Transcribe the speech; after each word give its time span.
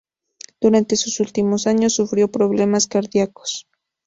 Durante 0.59 0.95
sus 0.95 1.19
últimos 1.19 1.67
años, 1.67 1.93
sufrió 1.93 2.27
problemas 2.31 2.87
cardíacos. 2.87 3.67